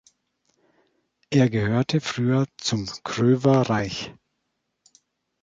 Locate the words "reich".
3.69-4.11